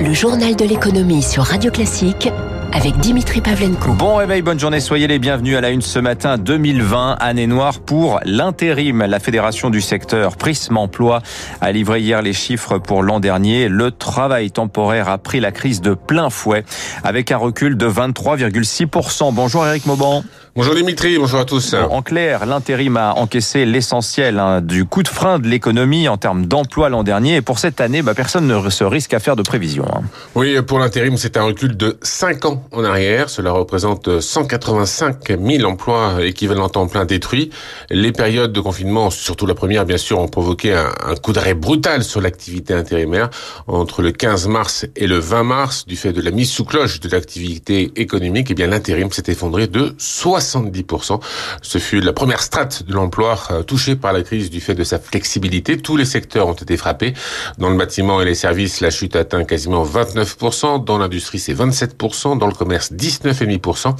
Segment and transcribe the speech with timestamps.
[0.00, 2.28] Le journal de l'économie sur Radio Classique
[2.72, 3.94] avec Dimitri Pavlenko.
[3.94, 7.80] Bon réveil, bonne journée, soyez les bienvenus à la une ce matin 2020, année noire
[7.80, 9.04] pour l'intérim.
[9.04, 11.20] La fédération du secteur Prisme Emploi
[11.60, 13.68] a livré hier les chiffres pour l'an dernier.
[13.68, 16.64] Le travail temporaire a pris la crise de plein fouet
[17.02, 19.34] avec un recul de 23,6%.
[19.34, 20.22] Bonjour Eric Mauban.
[20.58, 21.72] Bonjour Dimitri, bonjour à tous.
[21.74, 26.46] En clair, l'intérim a encaissé l'essentiel hein, du coup de frein de l'économie en termes
[26.46, 27.36] d'emploi l'an dernier.
[27.36, 29.86] Et pour cette année, bah, personne ne se risque à faire de prévisions.
[29.86, 30.02] Hein.
[30.34, 33.30] Oui, pour l'intérim, c'est un recul de 5 ans en arrière.
[33.30, 37.50] Cela représente 185 000 emplois équivalents temps plein détruits.
[37.88, 41.54] Les périodes de confinement, surtout la première, bien sûr, ont provoqué un, un coup d'arrêt
[41.54, 43.30] brutal sur l'activité intérimaire
[43.68, 46.98] entre le 15 mars et le 20 mars du fait de la mise sous cloche
[46.98, 48.50] de l'activité économique.
[48.50, 51.20] Et eh bien, l'intérim s'est effondré de 60 70%.
[51.62, 54.84] Ce fut la première strate de l'emploi euh, touchée par la crise du fait de
[54.84, 55.78] sa flexibilité.
[55.78, 57.14] Tous les secteurs ont été frappés.
[57.58, 60.84] Dans le bâtiment et les services, la chute atteint quasiment 29%.
[60.84, 62.38] Dans l'industrie, c'est 27%.
[62.38, 63.94] Dans le commerce, 19,5%.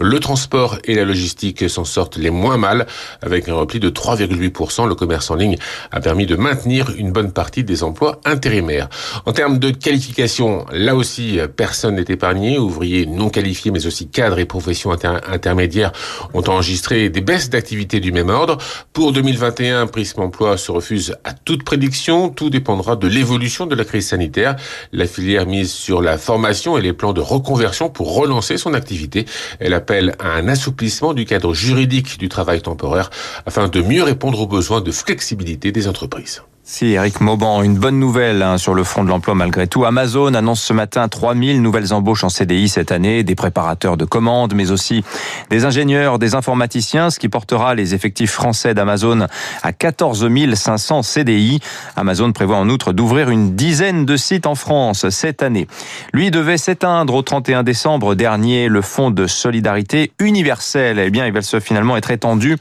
[0.00, 2.86] Le transport et la logistique s'en sortent les moins mal,
[3.22, 4.88] avec un repli de 3,8%.
[4.88, 5.56] Le commerce en ligne
[5.90, 8.88] a permis de maintenir une bonne partie des emplois intérimaires.
[9.26, 12.58] En termes de qualification, là aussi, personne n'est épargné.
[12.58, 15.91] Ouvriers non qualifiés, mais aussi cadres et professions intermédiaires
[16.34, 18.58] ont enregistré des baisses d'activité du même ordre.
[18.92, 22.28] Pour 2021, Prisme Emploi se refuse à toute prédiction.
[22.28, 24.56] Tout dépendra de l'évolution de la crise sanitaire.
[24.92, 29.26] La filière mise sur la formation et les plans de reconversion pour relancer son activité.
[29.60, 33.10] Elle appelle à un assouplissement du cadre juridique du travail temporaire
[33.46, 36.42] afin de mieux répondre aux besoins de flexibilité des entreprises.
[36.64, 39.84] Si, Eric Mauban, une bonne nouvelle hein, sur le front de l'emploi malgré tout.
[39.84, 44.54] Amazon annonce ce matin 3000 nouvelles embauches en CDI cette année, des préparateurs de commandes,
[44.54, 45.02] mais aussi
[45.50, 49.26] des ingénieurs, des informaticiens, ce qui portera les effectifs français d'Amazon
[49.64, 51.58] à 14 500 CDI.
[51.96, 55.66] Amazon prévoit en outre d'ouvrir une dizaine de sites en France cette année.
[56.12, 58.68] Lui devait s'éteindre au 31 décembre dernier.
[58.68, 62.56] Le fonds de solidarité universelle, eh bien, il va se finalement être étendu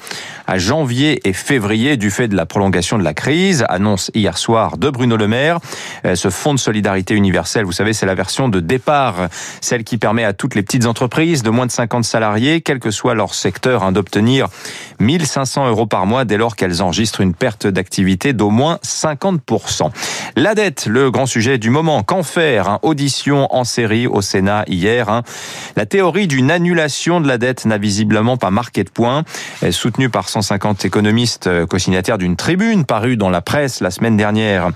[0.47, 3.64] à janvier et février du fait de la prolongation de la crise
[4.14, 5.60] hier soir de Bruno Le Maire.
[6.06, 9.28] Euh, ce fonds de solidarité universelle, vous savez, c'est la version de départ,
[9.60, 12.92] celle qui permet à toutes les petites entreprises de moins de 50 salariés, quel que
[12.92, 14.48] soit leur secteur, hein, d'obtenir
[15.00, 19.92] 1500 euros par mois dès lors qu'elles enregistrent une perte d'activité d'au moins 50%.
[20.36, 22.04] La dette, le grand sujet du moment.
[22.04, 22.80] Qu'en faire hein?
[22.82, 25.10] Audition en série au Sénat hier.
[25.10, 25.24] Hein.
[25.76, 29.24] La théorie d'une annulation de la dette n'a visiblement pas marqué de point.
[29.72, 34.69] Soutenue par 150 économistes euh, co-signataires d'une tribune parue dans la presse la semaine dernière.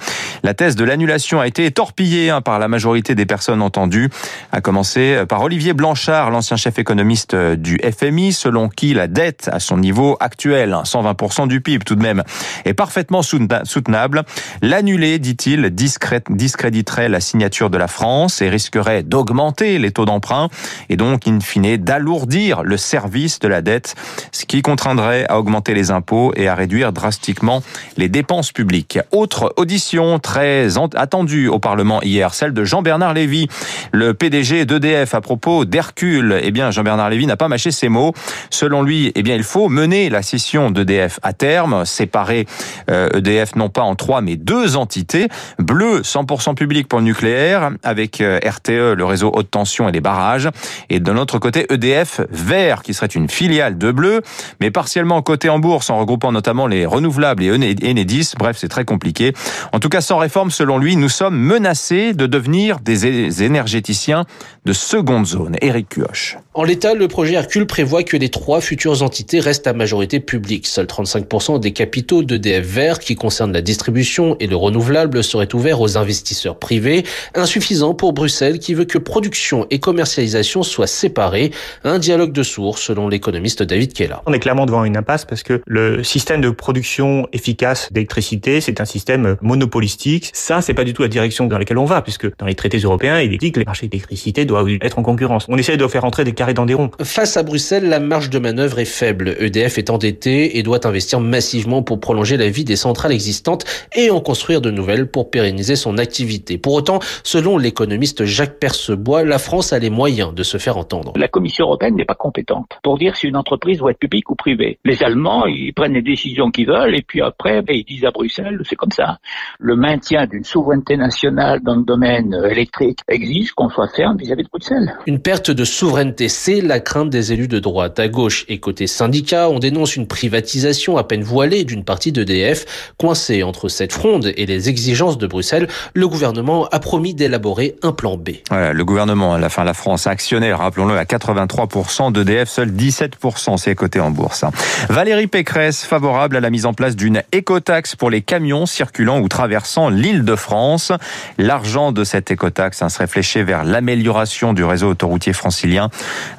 [0.43, 4.09] La thèse de l'annulation a été torpillée hein, par la majorité des personnes entendues,
[4.51, 9.49] à commencer par Olivier Blanchard, l'ancien chef économiste euh, du FMI, selon qui la dette
[9.51, 12.23] à son niveau actuel, 120% hein, du PIB tout de même,
[12.65, 14.23] est parfaitement soutenable.
[14.61, 20.49] L'annuler, dit-il, discréditerait la signature de la France et risquerait d'augmenter les taux d'emprunt
[20.89, 23.95] et donc, in fine, d'alourdir le service de la dette,
[24.31, 27.63] ce qui contraindrait à augmenter les impôts et à réduire drastiquement
[27.97, 28.94] les dépenses publiques.
[29.11, 33.47] Autre audition très attendue au Parlement hier, celle de Jean-Bernard Lévy,
[33.91, 36.39] le PDG d'EDF à propos d'Hercule.
[36.41, 38.13] Eh bien, Jean-Bernard Lévy n'a pas mâché ses mots.
[38.49, 42.45] Selon lui, eh bien, il faut mener la scission d'EDF à terme, séparer
[42.87, 45.27] EDF euh, e non pas en trois mais deux entités.
[45.59, 50.01] Bleu, 100% public pour le nucléaire, avec euh, RTE, le réseau haute tension et les
[50.01, 50.49] barrages.
[50.89, 54.21] Et de l'autre côté, EDF vert, qui serait une filiale de Bleu,
[54.59, 57.49] mais partiellement coté en bourse en regroupant notamment les renouvelables et
[57.83, 58.33] Enedis.
[58.37, 59.33] Bref, c'est très compliqué.
[59.73, 64.25] En tout cas, sans réforme, selon lui, nous sommes menacés de devenir des énergéticiens
[64.65, 65.57] de seconde zone.
[65.61, 66.37] Éric Cuoche.
[66.53, 70.67] En l'état, le projet Hercule prévoit que les trois futures entités restent à majorité publique.
[70.67, 75.81] Seuls 35% des capitaux d'EDF Vert, qui concernent la distribution et le renouvelable, seraient ouverts
[75.81, 77.03] aux investisseurs privés,
[77.33, 81.51] insuffisant pour Bruxelles qui veut que production et commercialisation soient séparées.
[81.83, 84.21] Un dialogue de sourds, selon l'économiste David Kella.
[84.25, 88.74] On est clairement devant une impasse parce que le système de production efficace d'électricité, c'est
[88.81, 90.29] un système monopolistique.
[90.33, 92.77] Ça, c'est pas du tout la direction dans laquelle on va, puisque dans les traités
[92.77, 95.45] européens, il est dit que les marchés d'électricité doivent être en concurrence.
[95.49, 96.91] On essaie de faire entrer des dans des ronds.
[97.01, 99.35] Face à Bruxelles, la marge de manœuvre est faible.
[99.39, 104.11] EDF est endetté et doit investir massivement pour prolonger la vie des centrales existantes et
[104.11, 106.57] en construire de nouvelles pour pérenniser son activité.
[106.57, 111.13] Pour autant, selon l'économiste Jacques Percebois, la France a les moyens de se faire entendre.
[111.15, 114.35] La Commission européenne n'est pas compétente pour dire si une entreprise doit être publique ou
[114.35, 114.77] privée.
[114.85, 118.59] Les Allemands, ils prennent les décisions qu'ils veulent et puis après, ils disent à Bruxelles
[118.67, 119.19] c'est comme ça.
[119.59, 124.49] Le maintien d'une souveraineté nationale dans le domaine électrique exige qu'on soit ferme vis-à-vis de
[124.49, 124.97] Bruxelles.
[125.05, 127.99] Une perte de souveraineté, c'est la crainte des élus de droite.
[127.99, 132.93] À gauche et côté syndicat, on dénonce une privatisation à peine voilée d'une partie d'EDF.
[132.97, 137.91] Coincé entre cette fronde et les exigences de Bruxelles, le gouvernement a promis d'élaborer un
[137.91, 138.29] plan B.
[138.49, 143.57] Voilà, le gouvernement, à la fin, la France, actionnaire, rappelons-le, à 83% d'EDF, seul 17%
[143.57, 144.45] c'est coté en bourse.
[144.89, 149.27] Valérie Pécresse, favorable à la mise en place d'une écotaxe pour les camions circulant ou
[149.27, 150.93] traversant l'île de France.
[151.37, 153.09] L'argent de cette écotaxe hein, serait
[153.43, 155.89] vers l'amélioration du réseau autoroutier francilien,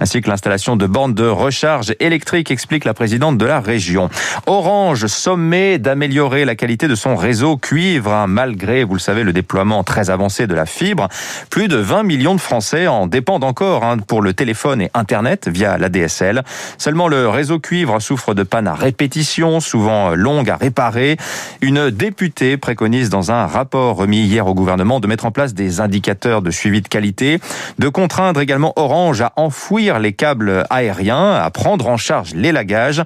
[0.01, 4.09] ainsi que l'installation de bornes de recharge électrique, explique la présidente de la région.
[4.47, 9.33] Orange sommet d'améliorer la qualité de son réseau cuivre, hein, malgré, vous le savez, le
[9.33, 11.09] déploiement très avancé de la fibre.
[11.51, 15.49] Plus de 20 millions de Français en dépendent encore hein, pour le téléphone et Internet
[15.49, 16.43] via la DSL.
[16.79, 21.17] Seulement le réseau cuivre souffre de pannes à répétition, souvent longues à réparer.
[21.61, 25.81] Une députée préconise dans un rapport remis hier au gouvernement de mettre en place des
[25.81, 27.41] indicateurs de suivi de qualité,
[27.81, 33.03] de contraindre également Orange à enfouir les câbles aériens, à prendre en charge les lagages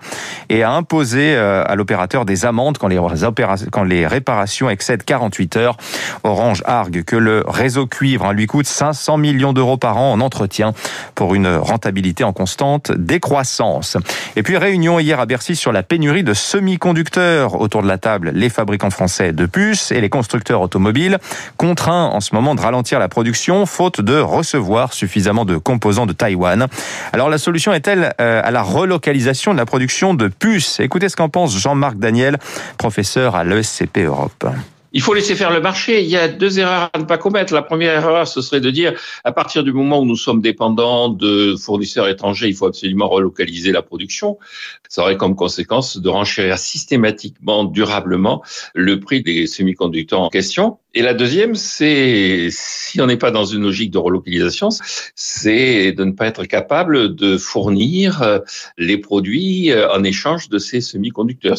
[0.50, 3.00] et à imposer euh, à l'opérateur des amendes quand les,
[3.72, 5.78] quand les réparations excèdent 48 heures.
[6.22, 10.20] Orange argue que le réseau cuivre hein, lui coûte 500 millions d'euros par an en
[10.20, 10.74] entretien
[11.14, 13.96] pour une rentabilité en constante décroissance.
[14.36, 17.58] Et puis réunion hier à Bercy sur la pénurie de semi-conducteurs.
[17.58, 21.18] Autour de la table, les fabricants français de puces et les constructeurs automobiles
[21.56, 26.12] contraints en ce moment de ralentir la production faute de recevoir suffisamment de composants de
[26.12, 26.66] Taïwan.
[27.12, 30.80] Alors la solution est-elle euh, à la relocalisation de la production de puces?
[30.80, 32.38] Écoutez ce qu'en pense Jean-Marc Daniel,
[32.78, 34.46] professeur à l'ESCP Europe.
[34.92, 36.02] Il faut laisser faire le marché.
[36.02, 37.54] Il y a deux erreurs à ne pas commettre.
[37.54, 38.92] La première erreur, ce serait de dire,
[39.24, 43.72] à partir du moment où nous sommes dépendants de fournisseurs étrangers, il faut absolument relocaliser
[43.72, 44.38] la production.
[44.88, 48.42] Ça aurait comme conséquence de renchérir systématiquement, durablement,
[48.74, 50.78] le prix des semi-conducteurs en question.
[50.92, 54.70] Et la deuxième, c'est, si on n'est pas dans une logique de relocalisation,
[55.14, 58.40] c'est de ne pas être capable de fournir euh,
[58.76, 61.58] les produits euh, en échange de ces semi-conducteurs.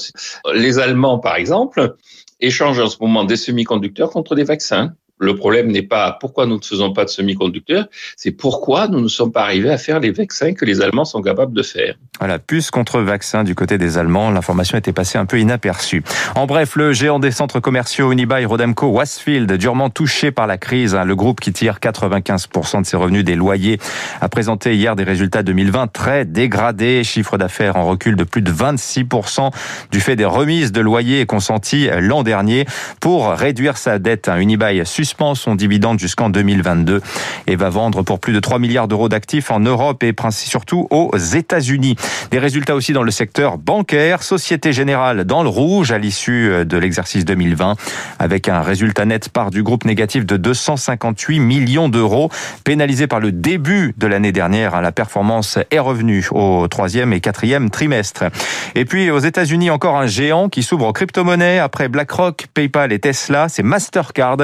[0.53, 1.95] Les Allemands, par exemple,
[2.41, 4.95] échangent en ce moment des semi-conducteurs contre des vaccins.
[5.21, 7.85] Le problème n'est pas pourquoi nous ne faisons pas de semi-conducteurs,
[8.18, 11.21] c'est pourquoi nous ne sommes pas arrivés à faire les vaccins que les Allemands sont
[11.21, 11.94] capables de faire.
[12.18, 16.03] Voilà, puce contre vaccin du côté des Allemands, l'information était passée un peu inaperçue.
[16.35, 20.95] En bref, le géant des centres commerciaux Unibail Rodamco Westfield, durement touché par la crise,
[20.95, 23.79] hein, le groupe qui tire 95% de ses revenus des loyers,
[24.21, 28.51] a présenté hier des résultats 2020 très dégradés, chiffre d'affaires en recul de plus de
[28.51, 29.51] 26%
[29.91, 32.65] du fait des remises de loyers consenties l'an dernier
[33.00, 34.27] pour réduire sa dette.
[34.35, 37.01] Unibail suspend son dividende jusqu'en 2022
[37.47, 41.15] et va vendre pour plus de 3 milliards d'euros d'actifs en Europe et surtout aux
[41.15, 41.95] États-Unis.
[42.31, 44.23] Des résultats aussi dans le secteur bancaire.
[44.23, 47.75] Société Générale dans le rouge à l'issue de l'exercice 2020
[48.19, 52.29] avec un résultat net part du groupe négatif de 258 millions d'euros.
[52.63, 57.69] Pénalisé par le début de l'année dernière, la performance est revenue au troisième et quatrième
[57.69, 58.23] trimestre.
[58.75, 62.99] Et puis aux États-Unis, encore un géant qui s'ouvre aux crypto-monnaies après BlackRock, PayPal et
[62.99, 63.49] Tesla.
[63.49, 64.37] C'est Mastercard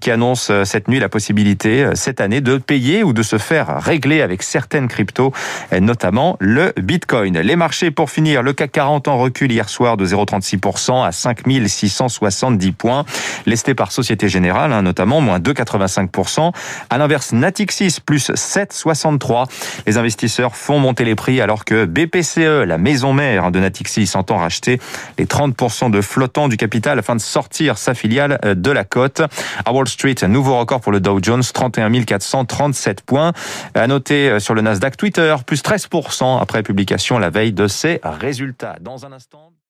[0.00, 3.38] qui annonce euh, cette nuit la possibilité euh, cette année de payer ou de se
[3.38, 5.32] faire régler avec certaines cryptos,
[5.80, 7.38] notamment le Bitcoin.
[7.38, 12.72] Les marchés pour finir, le CAC 40 en recul hier soir de 0,36% à 5670
[12.72, 13.04] points,
[13.46, 16.52] lesté par Société Générale hein, notamment, moins 2,85%.
[16.90, 19.46] À l'inverse, Natixis plus 7,63.
[19.86, 24.38] Les investisseurs font monter les prix alors que BPCE, la maison mère de Natixis, entend
[24.38, 24.80] racheter
[25.18, 29.22] les 30% de flottant du capital afin de sortir sa filiale euh, de la cote.
[29.64, 33.32] À Wall Street, un nouveau record pour le Dow Jones, 31 437 points.
[33.74, 38.00] À noter euh, sur le Nasdaq Twitter, plus 13% après publication la veille de ses
[38.02, 38.76] résultats.
[38.80, 39.52] Dans un instant.